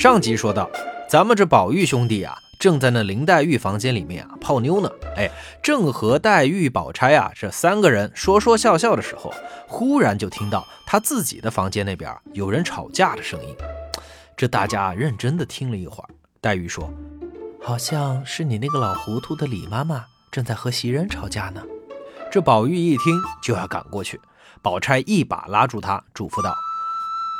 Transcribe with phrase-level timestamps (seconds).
[0.00, 0.70] 上集说到，
[1.10, 4.90] 咱们这宝玉兄弟啊，正在那林黛玉房间里面啊泡妞呢。
[5.14, 5.30] 哎，
[5.62, 9.30] 正和黛玉、宝钗啊这三个人说说笑笑的时候，
[9.68, 13.54] 忽然就听到他自己的房间那边有人吵架的声音。
[14.38, 16.08] 这大家认真的听了一会儿，
[16.40, 16.90] 黛玉说
[17.60, 21.62] ：“好像是你那个老糊涂的李妈妈正在和袭人吵架呢。”
[22.32, 24.18] 这宝玉一听就要赶过去，
[24.62, 26.56] 宝钗一把拉住他，嘱咐道：“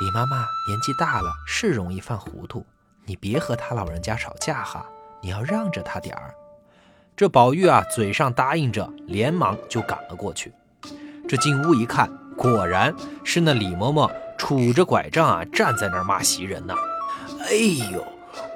[0.01, 2.65] 李妈妈年纪大了，是容易犯糊涂，
[3.05, 4.87] 你别和她老人家吵架哈，
[5.21, 6.35] 你要让着她点儿。”
[7.15, 10.51] 这宝玉啊，嘴上答应着，连忙就赶了过去。
[11.29, 16.75] 这进屋一看，果然是那李嬷嬷杵着拐杖啊，站在那儿骂袭人呢。
[17.41, 17.53] 哎
[17.93, 18.03] 呦，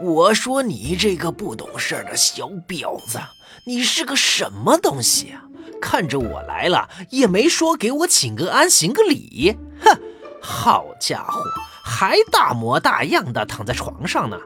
[0.00, 3.20] 我说你这个不懂事的小婊子，
[3.66, 5.44] 你是个什么东西啊？
[5.78, 9.58] 看着我来了，也没说给我请个安，行个礼。
[9.82, 10.00] 哼，
[10.44, 11.40] 好家伙，
[11.82, 14.38] 还大模大样的躺在床上呢。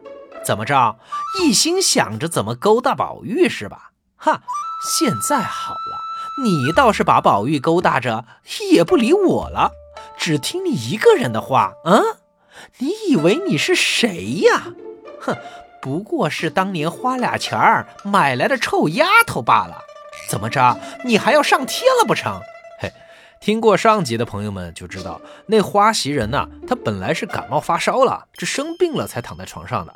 [0.45, 0.97] 怎么着，
[1.41, 3.91] 一心想着怎么勾搭宝玉是吧？
[4.17, 4.43] 哈，
[4.89, 6.01] 现在好了，
[6.43, 8.25] 你倒是把宝玉勾搭着，
[8.73, 9.73] 也不理我了，
[10.17, 12.01] 只听你一个人的话啊。
[12.79, 14.69] 你以为你是谁呀？
[15.21, 15.37] 哼，
[15.83, 19.83] 不过是当年花俩钱儿买来的臭丫头罢了。
[20.29, 22.41] 怎么着，你还要上天了不成？
[23.41, 29.95] 听过上集的朋友们就知道，那花袭人呐，她本来是感冒发烧了，这生病了才躺在床上的。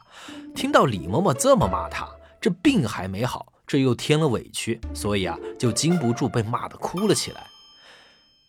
[0.54, 2.08] 听到李嬷嬷这么骂她，
[2.40, 7.46] 这病还没好，这又添了委屈，所以啊，就禁不住被骂的哭了起来。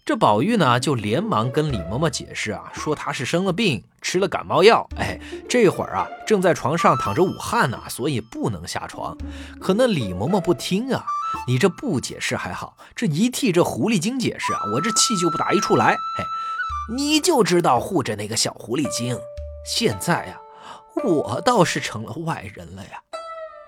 [0.05, 9.17] 这宝玉呢，就连忙跟李嬷嬷解释啊，说他是生了病，吃了感冒药，哎，这会儿啊正在床上躺着捂汗呢，所以不能下床。
[9.61, 11.05] 可那李嬷嬷不听啊，
[11.47, 15.95] 你这不解释还好，这一替这狐狸精解释啊，我这气就不打一处来。
[16.17, 16.23] 嘿，
[16.95, 19.17] 你就知道护着那个小狐狸精，
[19.65, 20.37] 现在呀，
[21.03, 23.01] 我倒是成了外人了呀。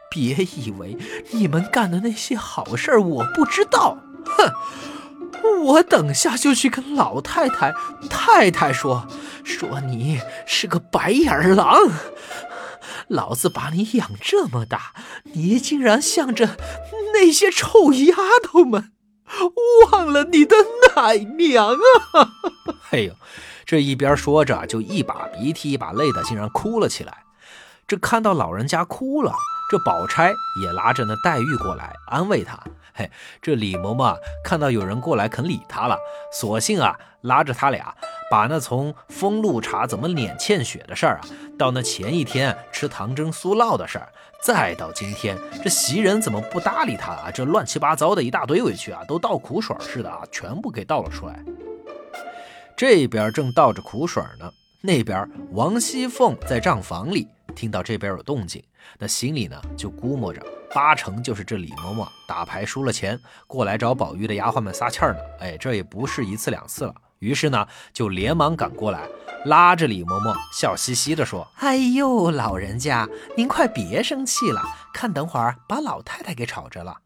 [0.10, 0.98] 别以为
[1.32, 4.54] 你们干的那些好事我不知道，哼。
[5.64, 7.72] 我等下就去跟老太太、
[8.10, 9.08] 太太说，
[9.44, 11.78] 说你是个白眼狼。
[13.08, 14.94] 老子把你养这么大，
[15.34, 16.58] 你竟然向着
[17.14, 18.92] 那些臭丫头们，
[19.92, 20.56] 忘了你的
[20.96, 22.32] 奶娘啊！
[22.92, 23.14] 哎呦，
[23.66, 27.24] 这一边说着，就一把鼻涕一把泪的，竟然哭了起来。
[27.88, 29.34] 这看到老人家哭了。
[29.68, 32.60] 这宝钗也拉着那黛玉过来安慰她。
[32.94, 33.10] 嘿，
[33.42, 35.98] 这李嬷嬷看到有人过来肯理她了，
[36.32, 37.96] 索性啊拉着他俩，
[38.30, 41.22] 把那从封路茶怎么脸欠血的事儿啊，
[41.58, 44.10] 到那前一天吃糖蒸酥酪的事儿，
[44.42, 51.40] 再到今天这袭人怎么不搭理他啊，这乱七八糟的一大堆委屈啊，都倒苦水似的啊，全部给倒了出来。
[52.76, 58.62] 这边正倒着苦水呢，那边王熙凤在账房里听到这边有动静。
[59.00, 65.16] 那心里呢，就估摸着八成就是这李嬷嬷打牌输了钱，过来找宝玉的丫鬟们撒气呢。
[65.40, 66.94] 哎，这也不是一次两次了。
[67.20, 69.08] 于是呢，就连忙赶过来，
[69.46, 74.62] 拉着李嬷嬷，笑嘻嘻地说：“哎呦，老人家，您快别生气了，
[74.94, 76.98] 看等会儿把老太太给吵着了。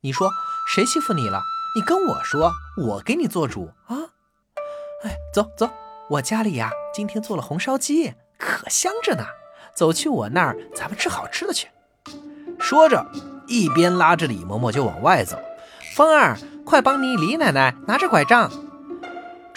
[0.00, 0.30] 你说
[0.72, 1.42] 谁欺负你了？
[1.74, 3.96] 你跟我说，我给你做主啊。
[5.04, 5.68] 哎，走走，
[6.08, 9.24] 我家里呀，今天做了红烧鸡，可香着呢。”
[9.74, 11.68] 走去我那儿，咱们吃好吃的去。
[12.58, 13.06] 说着，
[13.46, 15.38] 一边拉着李嬷嬷就往外走。
[15.94, 18.50] 凤儿，快帮你李奶奶拿着拐杖。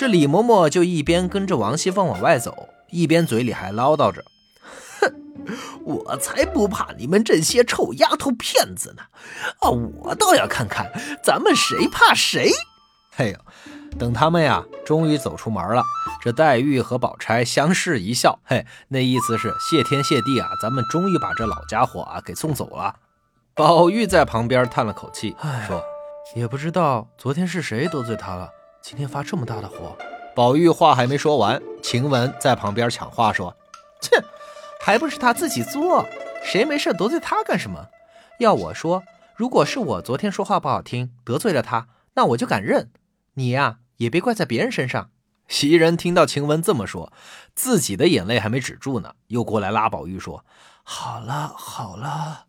[0.01, 4.25] 这李嬷嬷就一边跟着王熙凤往外走，一边嘴里还唠叨着
[4.99, 5.13] ：“哼，
[5.85, 9.03] 我才不怕你们这些臭丫头片子呢！
[9.59, 10.91] 啊，我倒要看看
[11.23, 12.49] 咱们谁怕谁。”
[13.13, 13.37] 嘿呦！
[13.99, 15.83] 等他们呀，终于走出门了。
[16.19, 22.95] 这黛玉和宝钗相视一笑，嘿，那意思是谢天谢地啊，咱们终于把这老家伙啊给送走了。
[23.53, 25.35] 宝玉在旁边叹了口气，
[25.67, 25.83] 说
[26.35, 28.49] ：“也不知道昨天是谁得罪他了，
[28.81, 29.97] 今天发这么大的火。”
[30.35, 33.55] 宝玉话还没说完，晴雯在旁边抢话说
[34.01, 34.23] ：“切，
[34.81, 36.05] 还不是他自己做，
[36.43, 37.87] 谁没事得罪他干什么？
[38.39, 39.03] 要我说，
[39.35, 42.91] 如果是我昨天说话不好听，得罪了他，那我就敢认。
[43.35, 45.11] 你呀。”也别怪在别人身上。
[45.47, 47.13] 袭人听到晴雯这么说，
[47.53, 50.43] 自己的眼泪还没止住呢，又过来拉宝玉说
[50.81, 52.47] ：“好了好了，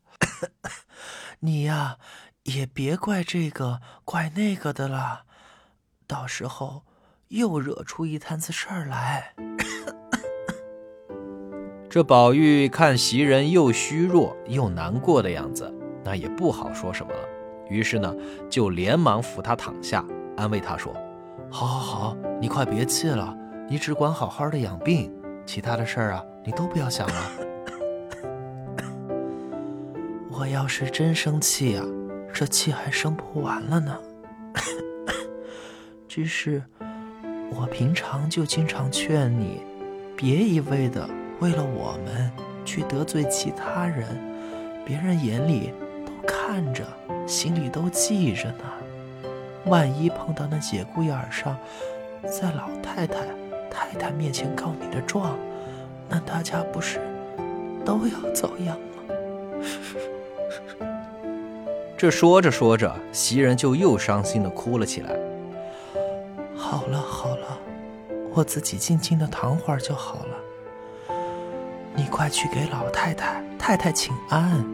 [1.41, 1.99] 你呀
[2.45, 5.25] 也别怪这个怪那个的了，
[6.12, 6.82] 到时候
[7.29, 9.32] 又惹出一摊子事儿来。
[11.88, 15.73] ”这宝玉看袭人又虚弱又难过的样子，
[16.05, 17.20] 那也不好说什么了，
[17.70, 18.14] 于是呢
[18.50, 20.05] 就连忙扶她躺下，
[20.37, 20.93] 安慰她说。
[21.50, 23.35] 好，好，好，你快别气了，
[23.67, 25.11] 你只管好好的养病，
[25.47, 27.32] 其他的事儿啊，你都不要想了。
[30.29, 31.87] 我要是真生气啊，
[32.35, 33.99] 这气还生不完了呢。
[36.14, 36.62] 只是
[37.50, 39.62] 我平常就经常劝你，
[40.14, 41.09] 别一味的
[41.41, 42.31] 为了我们
[42.67, 44.06] 去得罪其他人，
[44.85, 45.73] 别人眼里
[46.05, 46.85] 都看着，
[47.26, 48.59] 心里都记着呢。
[49.64, 51.56] 万一碰到那节骨眼上，
[52.25, 53.20] 在老太太、
[53.70, 55.35] 太太面前告你的状，
[56.11, 57.00] 那大家不是
[57.87, 59.15] 都要遭殃吗？
[61.97, 65.17] 这说着说着，袭人就又伤心的哭了起来。
[66.62, 67.59] 好了好了，
[68.32, 70.37] 我自己静静的躺会儿就好了。
[71.94, 74.64] 你快去给老太太、太太请安，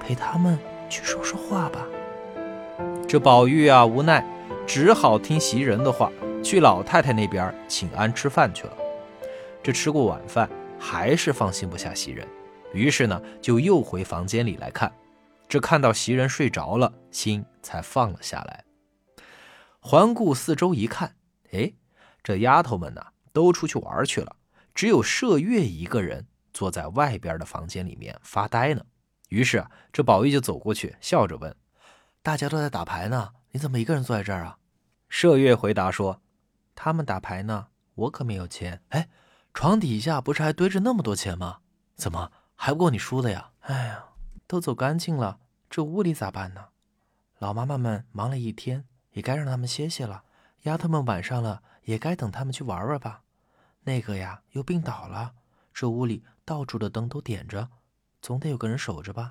[0.00, 0.58] 陪他们
[0.90, 1.86] 去说说话吧。
[3.08, 4.26] 这宝玉啊，无奈。
[4.66, 6.10] 只好听袭人的话，
[6.42, 8.76] 去老太太那边请安吃饭去了。
[9.62, 12.26] 这吃过晚饭，还是放心不下袭人，
[12.72, 14.92] 于是呢，就又回房间里来看。
[15.48, 18.64] 这看到袭人睡着了，心才放了下来。
[19.78, 21.14] 环顾四周一看，
[21.52, 21.72] 哎，
[22.22, 24.36] 这丫头们呢，都出去玩去了，
[24.74, 28.84] 只有麝月一个人坐在外边的房间里面发呆呢。
[29.28, 31.54] 于是啊，这宝玉就走过去，笑着问
[32.22, 34.58] ：“大家都在打牌呢。”你怎么一个人坐在这儿啊？
[35.10, 36.20] 麝月回答说
[36.76, 38.82] ：“他们打牌呢，我可没有钱。
[38.90, 39.08] 哎，
[39.54, 41.60] 床底下不是还堆着那么多钱吗？
[41.94, 43.52] 怎么还不够你输的呀？
[43.60, 44.04] 哎呀，
[44.46, 45.40] 都走干净了，
[45.70, 46.66] 这屋里咋办呢？
[47.38, 50.24] 老妈妈们忙了一天，也该让他们歇歇了。
[50.66, 53.22] 丫头们晚上了，也该等他们去玩玩吧。
[53.84, 55.30] 那个呀，又病倒了，
[55.72, 57.68] 这屋里到处的灯都点着，
[58.20, 59.30] 总得有个人守着吧。”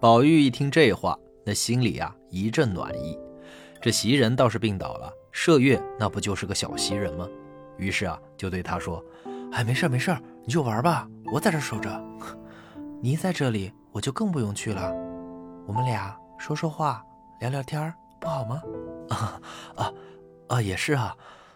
[0.00, 1.16] 宝玉一听这话。
[1.46, 3.18] 那心里啊一阵暖意，
[3.82, 7.28] 这袭人倒是病倒了，麝月那不就是个小袭人吗？
[7.76, 9.04] 于是啊就对他说
[9.52, 12.02] ：“哎，没事没事，你就玩吧，我在这守着。
[13.02, 14.90] 你在这里，我就更不用去了。
[15.66, 17.04] 我们俩说说话，
[17.40, 17.94] 聊聊天儿
[18.24, 18.62] 不好吗？”
[19.10, 19.40] 啊
[19.76, 19.92] 啊
[20.48, 21.14] 啊，也是啊。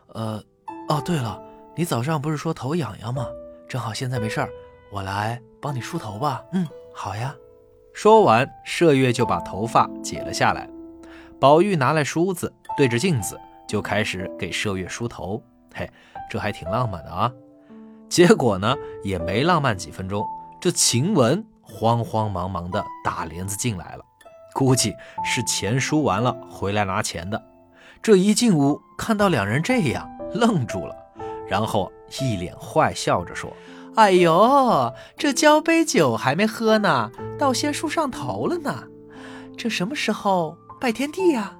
[0.08, 0.42] 呃，
[0.88, 1.42] 哦对了，
[1.74, 3.26] 你早上不是说头痒痒吗？
[3.66, 4.50] 正好现在没事儿，
[4.92, 6.44] 我来帮你梳头吧。
[6.52, 7.34] 嗯，好呀。
[7.94, 10.68] 说完，麝月就把头发解了下来。
[11.40, 15.42] 宝玉拿来梳子，对着镜子就开始给麝月梳头。
[15.74, 15.90] 嘿，
[16.30, 17.32] 这还挺浪漫的啊！
[18.08, 20.24] 结果呢，也没浪漫几分钟，
[20.60, 24.04] 这晴雯慌慌忙忙的打帘子进来了，
[24.58, 27.40] 估计是钱输完了回来拿钱的。
[28.02, 30.96] 这一进屋，看到两人这样，愣住了，
[31.46, 33.56] 然后一脸坏笑着说。
[33.94, 38.82] 哎呦，这交杯酒还没喝呢，倒先梳上头了呢。
[39.56, 41.52] 这什么时候拜天地呀？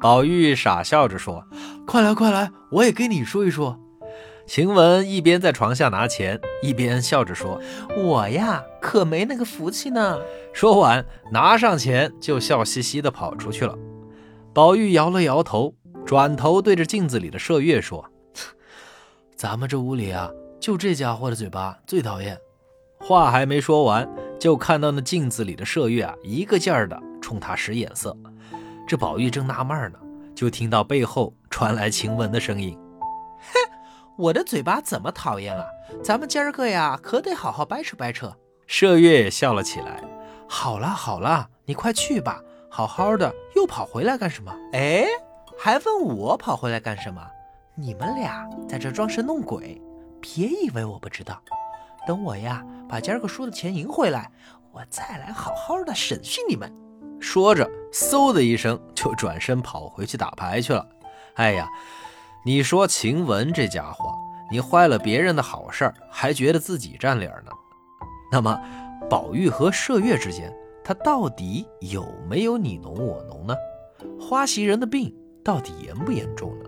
[0.00, 1.44] 宝玉傻笑着说
[1.86, 3.78] ：“快来快来，我也给你说一说。”
[4.50, 7.60] 晴雯一边在床下拿钱，一边笑着说
[7.96, 10.18] ：“我呀，可没那个福气呢。”
[10.52, 13.78] 说完，拿上钱就笑嘻嘻地跑出去了。
[14.52, 15.72] 宝玉摇了摇头，
[16.04, 18.04] 转头对着镜子里的麝月说
[19.38, 22.36] ：“咱们这屋里啊。”就这家伙的嘴巴最讨厌，
[22.98, 24.08] 话还没说完，
[24.40, 28.16] 就看到那镜子里的麝月啊，一个劲儿的冲他使眼色。
[28.84, 29.98] 这宝玉正纳闷呢，
[30.34, 32.76] 就听到背后传来晴雯的声音：“，
[34.20, 35.66] 我的嘴巴怎么讨厌了？
[36.04, 38.36] 咱们今儿个呀，可得好好掰扯掰扯。”
[38.68, 40.04] 麝月也笑了起来
[40.46, 44.54] ：“好了好了，你快去吧，好好的又跑回来干什么？
[44.74, 45.06] 哎，
[45.58, 47.26] 还问我跑回来干什么？
[47.74, 49.80] 你们俩在这装神弄鬼。”
[50.20, 51.40] 别以为我不知道，
[52.06, 54.30] 等我呀把今儿个输的钱赢回来，
[54.70, 56.70] 我再来好好的审讯你们。
[57.18, 60.86] 说着，嗖的一声就转身跑回去打牌去了。
[61.36, 61.66] 哎呀，
[62.42, 64.14] 你说晴雯这家伙，
[64.50, 67.52] 你坏了别人的好事儿，还觉得自己占理儿呢？
[68.32, 68.58] 那么，
[69.10, 70.50] 宝玉和麝月之间，
[70.82, 73.54] 他到底有没有你侬我侬呢？
[74.18, 76.64] 花袭人的病到底严不严重呢？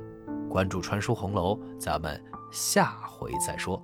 [0.48, 2.22] 关注传书红楼，咱们。
[2.50, 3.80] 下回再说。